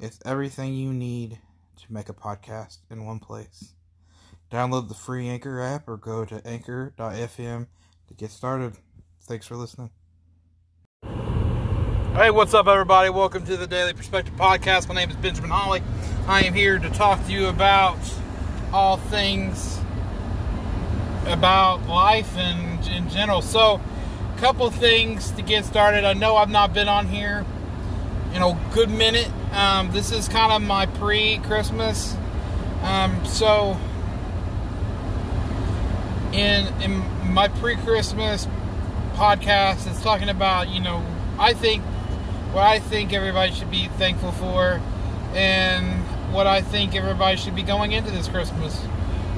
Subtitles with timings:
[0.00, 1.40] it's everything you need
[1.76, 3.74] to make a podcast in one place.
[4.50, 7.66] Download the free Anchor app or go to anchor.fm
[8.06, 8.74] to get started.
[9.22, 9.90] Thanks for listening.
[12.14, 13.10] Hey, what's up, everybody?
[13.10, 14.88] Welcome to the Daily Perspective Podcast.
[14.88, 15.82] My name is Benjamin Holly.
[16.26, 17.98] I am here to talk to you about
[18.72, 19.78] all things
[21.26, 23.42] about life and in general.
[23.42, 23.80] So,
[24.34, 26.04] a couple things to get started.
[26.04, 27.44] I know I've not been on here
[28.32, 29.28] in know good minute.
[29.52, 32.16] Um, this is kind of my pre-Christmas.
[32.82, 33.76] Um, so,
[36.32, 38.46] in in my pre-Christmas
[39.14, 41.04] podcast, it's talking about you know
[41.38, 41.82] I think
[42.52, 44.80] what I think everybody should be thankful for,
[45.34, 48.80] and what I think everybody should be going into this Christmas,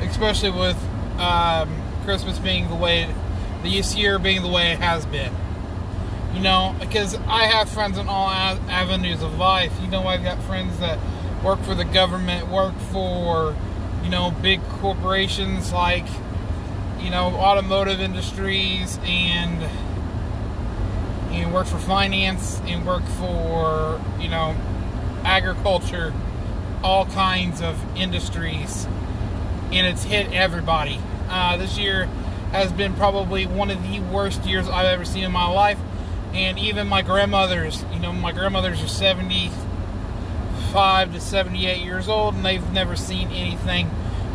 [0.00, 0.76] especially with
[1.18, 1.70] um,
[2.04, 3.12] Christmas being the way
[3.62, 5.32] this year being the way it has been.
[6.36, 9.72] You know, because I have friends in all avenues of life.
[9.80, 10.98] You know, I've got friends that
[11.42, 13.56] work for the government, work for,
[14.04, 16.04] you know, big corporations like,
[17.00, 19.62] you know, automotive industries and
[21.32, 24.54] and work for finance and work for, you know,
[25.24, 26.12] agriculture,
[26.84, 28.86] all kinds of industries.
[29.72, 31.00] And it's hit everybody.
[31.30, 32.04] Uh, this year
[32.52, 35.78] has been probably one of the worst years I've ever seen in my life
[36.36, 42.44] and even my grandmothers, you know, my grandmothers are 75 to 78 years old and
[42.44, 43.90] they've never seen anything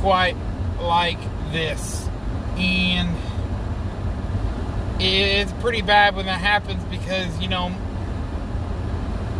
[0.00, 0.36] quite
[0.80, 1.20] like
[1.52, 2.08] this.
[2.56, 3.16] And
[4.98, 7.72] it's pretty bad when that happens because, you know,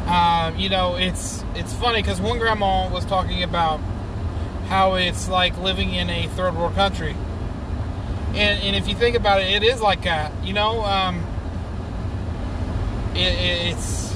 [0.06, 3.80] uh, you know, it's it's funny because one grandma was talking about
[4.68, 7.16] how it's like living in a third world country,
[8.34, 10.32] and and if you think about it, it is like that.
[10.44, 11.24] You know, um,
[13.14, 14.14] it, it's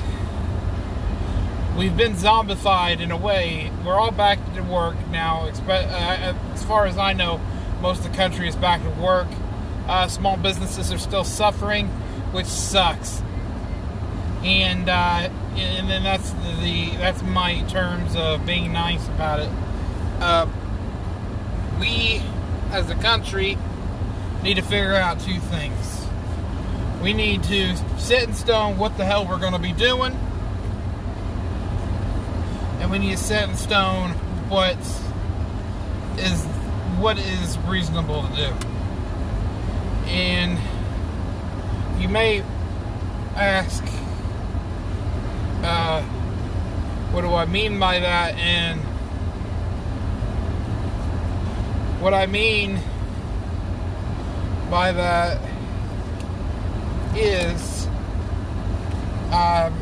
[1.77, 3.71] we've been zombified in a way.
[3.85, 5.49] We're all back to work now.
[5.67, 7.41] Uh, uh, as far as I know,
[7.81, 9.29] most of the country is back to work.
[9.87, 11.87] Uh, small businesses are still suffering,
[12.33, 13.23] which sucks.
[14.43, 16.31] And uh, and then that's
[16.61, 19.51] the that's my terms of being nice about it.
[20.21, 20.47] Uh,
[21.81, 22.21] we,
[22.71, 23.57] as a country,
[24.43, 25.98] need to figure out two things
[27.03, 30.13] we need to set in stone what the hell we're going to be doing.
[32.81, 34.11] And we need to set in stone
[34.49, 34.77] what
[36.19, 36.45] is
[36.99, 38.53] what is reasonable to do.
[40.09, 40.59] And
[42.01, 42.43] you may
[43.37, 43.85] ask,
[45.63, 46.03] uh,
[47.13, 48.35] what do I mean by that?
[48.35, 48.81] And
[52.01, 52.81] what I mean
[54.71, 55.41] by that
[57.19, 57.87] is
[59.33, 59.75] um,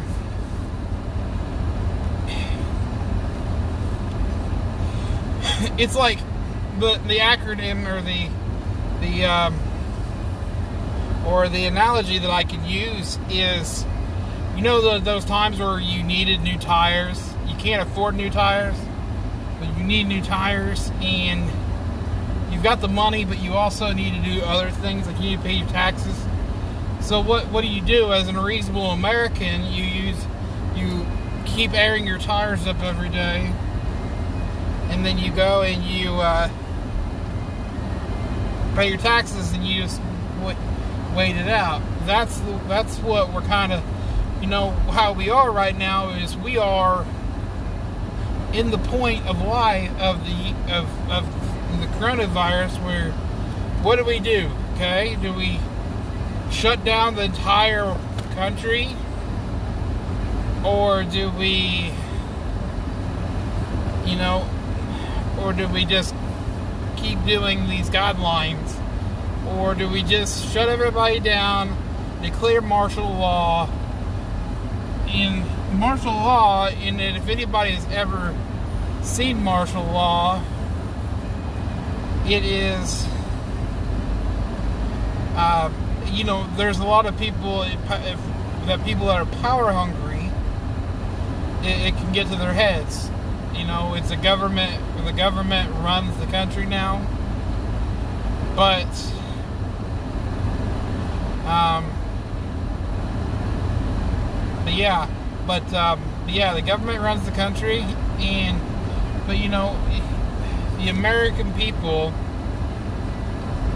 [5.79, 6.19] it's like
[6.79, 8.29] the the acronym or the
[9.01, 9.59] the um,
[11.27, 13.85] or the analogy that I could use is
[14.57, 17.33] you know the, those times where you needed new tires?
[17.47, 18.77] You can't afford new tires
[19.59, 21.51] but you need new tires and
[22.51, 25.37] you've got the money but you also need to do other things like you need
[25.37, 26.15] to pay your taxes
[27.07, 29.63] so what what do you do as a reasonable American?
[29.63, 30.27] You use
[30.75, 31.07] you
[31.45, 33.53] keep airing your tires up every day,
[34.91, 36.49] and then you go and you uh,
[38.75, 40.01] pay your taxes and you just
[40.43, 40.57] wait,
[41.15, 41.81] wait it out.
[42.07, 43.85] That's that's what we're kind of
[44.41, 47.07] you know how we are right now is we are
[48.53, 53.13] in the point of life of the of, of the coronavirus where
[53.83, 55.61] what do we do okay do we
[56.51, 57.97] shut down the entire
[58.35, 58.89] country?
[60.65, 61.93] Or do we,
[64.05, 64.49] you know,
[65.41, 66.15] or do we just
[66.97, 68.75] keep doing these guidelines?
[69.57, 71.77] Or do we just shut everybody down,
[72.23, 73.69] declare martial law?
[75.09, 78.35] In martial law, and if anybody has ever
[79.03, 80.43] seen martial law,
[82.27, 83.07] it is.
[85.37, 85.71] Uh,
[86.13, 90.31] you know, there's a lot of people if, that people that are power hungry,
[91.63, 93.11] it, it can get to their heads.
[93.55, 94.83] You know, it's a government.
[95.05, 97.07] The government runs the country now,
[98.55, 98.87] but
[101.47, 101.91] um,
[104.65, 105.09] but yeah,
[105.47, 107.85] but um, yeah, the government runs the country,
[108.19, 108.61] and
[109.27, 109.79] but you know,
[110.79, 112.13] the American people,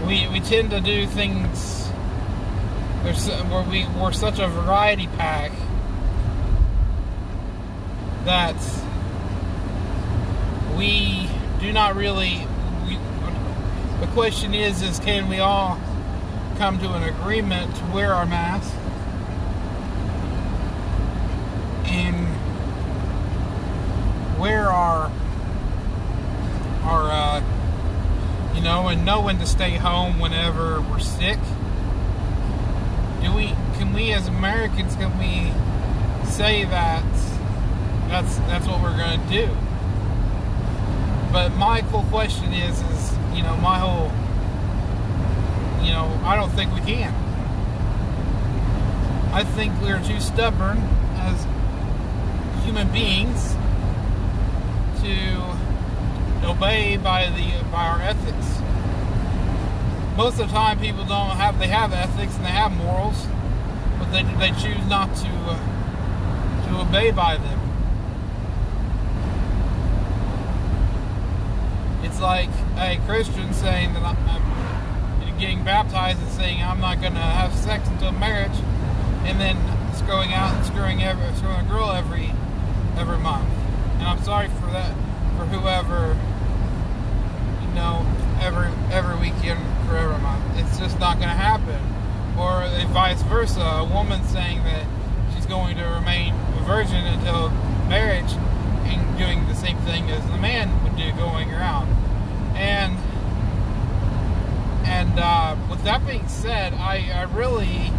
[0.05, 1.90] we we tend to do things.
[3.03, 5.51] There's where we we're such a variety pack
[8.25, 8.55] that
[10.77, 11.27] we
[11.59, 12.45] do not really.
[12.85, 12.97] We,
[13.99, 15.79] the question is, is can we all
[16.57, 18.71] come to an agreement to wear our masks?
[21.85, 22.27] And
[24.39, 25.11] wear our
[26.83, 27.43] our uh,
[28.55, 31.39] you know, and know when to stay home whenever we're sick.
[33.93, 34.11] We?
[34.11, 34.95] As Americans?
[34.95, 35.51] Can we
[36.29, 37.03] say that
[38.07, 39.49] that's that's what we're going to do?
[41.31, 44.11] But my cool question is, is you know, my whole,
[45.85, 47.13] you know, I don't think we can.
[49.33, 50.77] I think we're too stubborn
[51.15, 51.47] as
[52.65, 53.55] human beings
[55.01, 58.59] to obey by the by our ethics.
[60.17, 63.25] Most of the time, people don't have they have ethics and they have morals,
[64.01, 67.59] but they they choose not to uh, to obey by them.
[72.03, 77.19] It's like a Christian saying that I'm getting baptized and saying I'm not going to
[77.19, 78.57] have sex until marriage,
[79.25, 79.57] and then
[80.11, 82.33] going out and screwing every screwing a girl every
[82.97, 83.47] every month.
[83.99, 84.93] And I'm sorry for that
[85.37, 86.17] for whoever
[87.61, 88.05] you know
[88.41, 90.43] every every weekend for every month.
[90.57, 92.00] It's just not going to happen.
[92.37, 94.85] Or vice versa, a woman saying that
[95.33, 97.49] she's going to remain a virgin until
[97.87, 98.31] marriage
[98.85, 101.89] and doing the same thing as the man would do going around.
[102.55, 102.97] And
[104.85, 107.91] and uh, with that being said, I, I really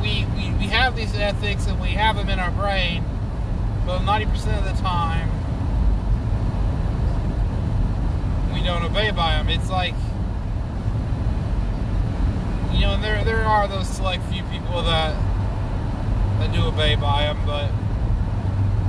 [0.00, 3.04] we, we we have these ethics and we have them in our brain,
[3.86, 5.30] but 90% of the time
[8.52, 9.48] we don't obey by them.
[9.48, 9.94] It's like
[12.74, 15.14] you know, there there are those select few people that
[16.38, 17.70] that do obey by them, but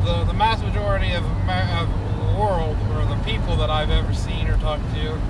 [0.03, 4.47] the the mass majority of, of the world or the people that I've ever seen
[4.47, 5.21] or talked to,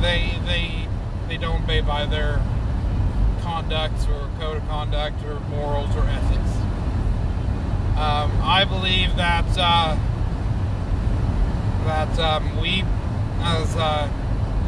[0.00, 0.86] they they
[1.28, 2.40] they don't obey by their
[3.42, 6.56] conducts or code of conduct or morals or ethics.
[7.96, 9.96] Um, I believe that uh,
[11.84, 12.84] that um, we
[13.40, 14.08] as uh,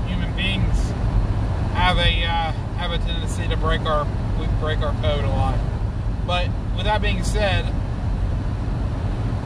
[0.07, 0.91] human beings
[1.75, 4.07] have a uh, have a tendency to break our
[4.41, 5.59] we break our code a lot.
[6.27, 7.67] But with that being said,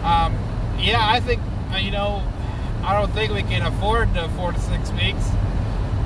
[0.04, 0.38] um,
[0.78, 1.42] yeah, I think
[1.72, 2.22] uh, you know
[2.84, 5.28] I don't think we can afford the four to six weeks,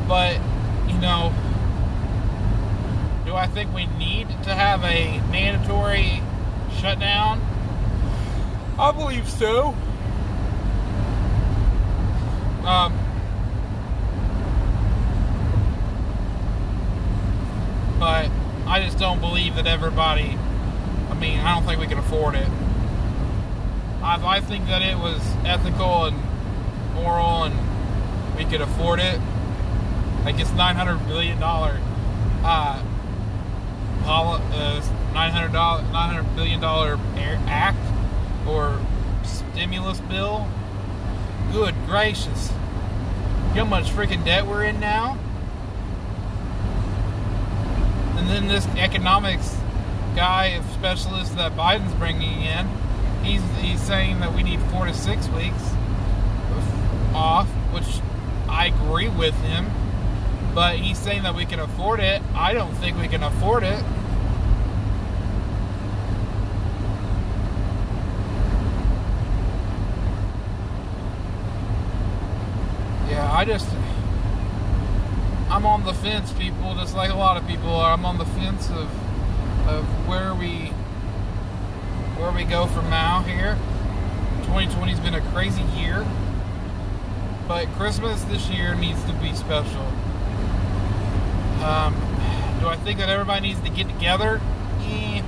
[0.09, 0.37] but
[0.89, 1.35] you know,
[3.27, 6.23] do I think we need to have a mandatory
[6.81, 7.43] shutdown?
[8.79, 9.75] I believe so.
[12.65, 12.99] Um,
[17.99, 18.31] but
[18.67, 20.39] I just don't believe that everybody.
[21.11, 22.49] I mean, I don't think we can afford it.
[24.03, 26.17] I, I think that it was ethical and
[26.95, 29.21] moral, and we could afford it.
[30.25, 31.81] Like it's nine hundred billion dollar,
[32.45, 32.83] uh,
[34.05, 34.83] uh,
[35.15, 36.99] nine hundred dollar, nine hundred billion dollar
[37.47, 37.79] act
[38.47, 38.79] or
[39.25, 40.47] stimulus bill.
[41.53, 42.53] Good gracious!
[43.51, 45.19] You know how much freaking debt we're in now?
[48.29, 49.57] And then this economics
[50.15, 52.69] guy, specialist that Biden's bringing in,
[53.23, 55.63] he's he's saying that we need four to six weeks
[57.15, 58.03] off, which
[58.47, 59.71] I agree with him.
[60.55, 62.21] But he's saying that we can afford it.
[62.35, 63.83] I don't think we can afford it.
[73.09, 73.67] Yeah, I just
[75.59, 77.93] I'm on the fence, people, just like a lot of people are.
[77.93, 78.89] I'm on the fence of
[79.67, 80.69] of where we
[82.17, 83.59] where we go from now here.
[84.43, 86.07] 2020 has been a crazy year,
[87.49, 89.83] but Christmas this year needs to be special.
[91.65, 91.93] Um,
[92.61, 94.41] do I think that everybody needs to get together?
[94.83, 95.23] Eh.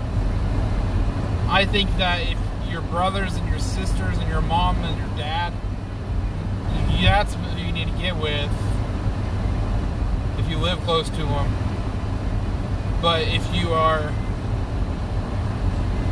[1.48, 2.38] I think that if
[2.70, 5.52] your brothers and your sisters and your mom and your dad,
[7.02, 8.48] that's what you need to get with
[10.40, 11.48] if you live close to them.
[13.00, 14.12] But if you are,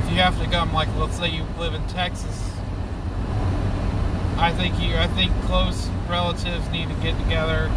[0.04, 2.52] if you have to come, like, let's say you live in Texas.
[4.36, 7.68] I think you, I think close relatives need to get together.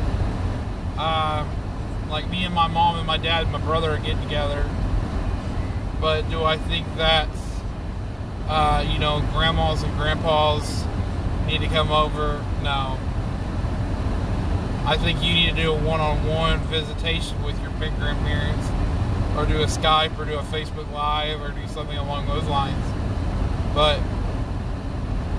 [1.00, 1.50] Um,
[2.08, 4.64] like me and my mom and my dad and my brother are getting together.
[6.00, 7.30] But do I think that,
[8.48, 10.86] uh, you know, grandmas and grandpas
[11.48, 12.46] need to come over?
[12.62, 13.00] No.
[14.84, 18.68] I think you need to do a one-on-one visitation with your big grandparents,
[19.38, 22.84] or do a Skype, or do a Facebook Live, or do something along those lines.
[23.76, 24.00] But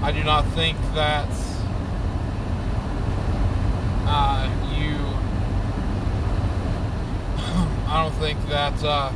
[0.03, 1.29] I do not think that
[4.07, 4.97] uh, you.
[7.89, 8.83] I don't think that.
[8.83, 9.13] Uh,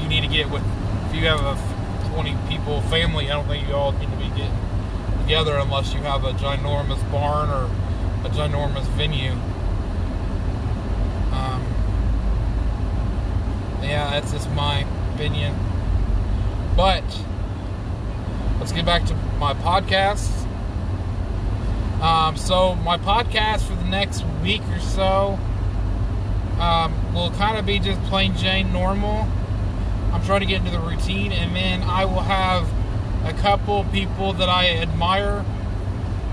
[0.00, 0.64] you need to get with.
[1.08, 1.79] If you have a
[2.20, 4.54] 20 people family, I don't think you all need to be getting
[5.22, 7.64] together unless you have a ginormous barn or
[8.26, 9.32] a ginormous venue.
[11.32, 11.64] Um,
[13.82, 15.56] yeah, that's just my opinion.
[16.76, 17.04] But
[18.58, 20.28] let's get back to my podcast.
[22.02, 25.38] Um, so my podcast for the next week or so
[26.58, 29.26] um, will kind of be just plain Jane normal.
[30.12, 32.68] I'm trying to get into the routine, and then I will have
[33.24, 35.44] a couple people that I admire.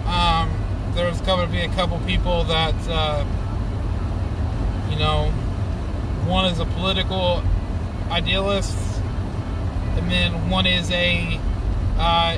[0.05, 0.51] Um,
[0.93, 3.25] there's going to be a couple people that, uh,
[4.89, 5.29] you know,
[6.25, 7.43] one is a political
[8.09, 8.77] idealist,
[9.95, 11.39] and then one is a
[11.97, 12.37] uh,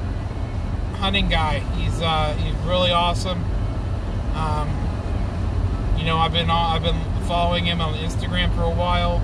[0.98, 1.60] hunting guy.
[1.76, 3.44] He's uh, he's really awesome.
[4.36, 4.70] Um,
[5.98, 9.22] you know, I've been I've been following him on Instagram for a while,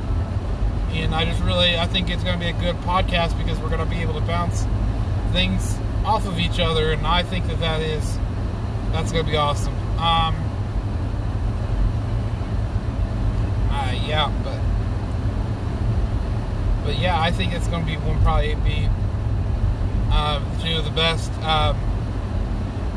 [1.02, 3.70] and I just really I think it's going to be a good podcast because we're
[3.70, 4.66] going to be able to bounce
[5.32, 8.18] things off of each other, and I think that that is
[8.92, 9.74] that's going to be awesome.
[10.00, 10.36] Um,
[13.72, 14.60] uh, yeah, but
[16.86, 18.88] but yeah, I think it's going to be one probably be
[20.12, 21.32] uh, two of the best.
[21.42, 21.78] Um,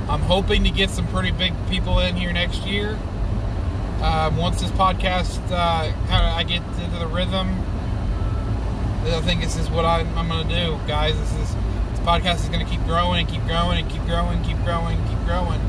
[0.09, 2.99] I'm hoping to get some pretty big people in here next year.
[4.01, 7.49] Um, once this podcast uh, kind of I get into the rhythm,
[9.13, 11.19] I think this is what I, I'm going to do, guys.
[11.19, 11.55] This is
[11.91, 14.97] this podcast is going to keep growing and keep growing and keep growing, keep growing,
[15.09, 15.61] keep growing,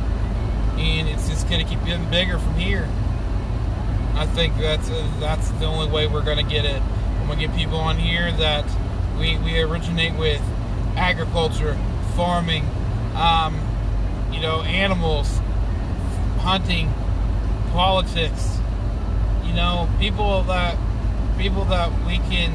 [0.77, 2.87] and it's just going to keep getting bigger from here.
[4.15, 6.81] I think that's uh, that's the only way we're going to get it
[7.29, 8.65] I'm gonna get people on here that
[9.19, 10.41] we, we originate with
[10.95, 11.77] agriculture,
[12.15, 12.65] farming,
[13.13, 13.55] um,
[14.31, 15.39] you know, animals,
[16.39, 16.91] hunting,
[17.71, 18.57] politics.
[19.43, 20.75] You know, people that
[21.37, 22.51] people that we can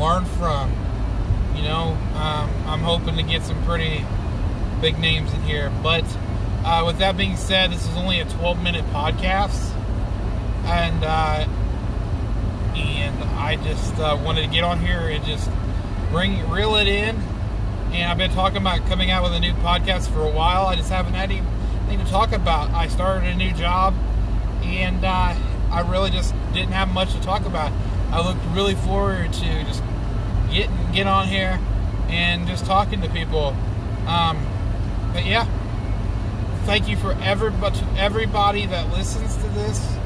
[0.00, 0.72] learn from.
[1.54, 4.04] You know, um, I'm hoping to get some pretty
[4.80, 5.70] big names in here.
[5.82, 6.04] But
[6.64, 9.74] uh, with that being said, this is only a 12 minute podcast,
[10.64, 11.46] and uh,
[12.76, 15.50] and I just uh, wanted to get on here and just
[16.10, 17.16] bring reel it in.
[17.92, 20.66] And I've been talking about coming out with a new podcast for a while.
[20.66, 22.70] I just haven't had anything to talk about.
[22.70, 23.94] I started a new job,
[24.62, 25.34] and uh,
[25.70, 27.72] I really just didn't have much to talk about.
[28.12, 29.82] I looked really forward to just
[30.50, 31.58] getting get on here
[32.08, 33.56] and just talking to people.
[34.06, 34.44] Um,
[35.12, 35.46] but yeah,
[36.64, 39.96] thank you for everybody everybody that listens to this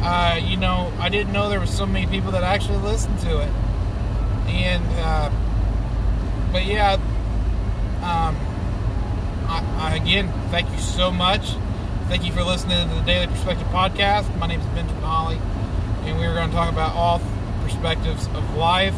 [0.00, 3.40] uh, you know, I didn't know there was so many people that actually listened to
[3.40, 3.50] it.
[4.48, 5.30] And, uh,
[6.52, 6.94] but yeah,
[8.02, 8.36] um,
[9.48, 11.50] I, I, again, thank you so much.
[12.06, 14.34] Thank you for listening to the Daily Perspective podcast.
[14.38, 15.40] My name is Benjamin Holly,
[16.04, 17.20] and we're going to talk about all
[17.62, 18.94] perspectives of life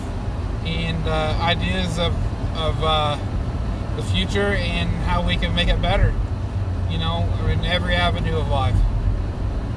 [0.65, 2.15] and uh, ideas of,
[2.57, 3.19] of uh,
[3.97, 6.15] the future and how we can make it better,
[6.91, 8.77] you know, in every avenue of life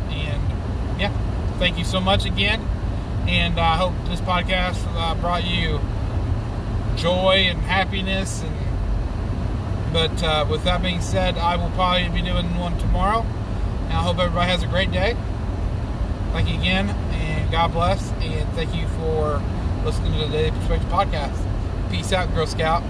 [0.09, 0.41] And
[0.99, 1.11] yeah,
[1.59, 2.61] thank you so much again.
[3.27, 5.79] And I hope this podcast uh, brought you
[6.95, 8.43] joy and happiness.
[8.43, 8.55] And
[9.93, 13.21] but uh, with that being said, I will probably be doing one tomorrow.
[13.21, 15.15] And I hope everybody has a great day.
[16.31, 18.11] Thank you again, and God bless.
[18.13, 19.41] And thank you for
[19.85, 21.37] listening to the Daily Perspective podcast.
[21.91, 22.83] Peace out, Girl Scout.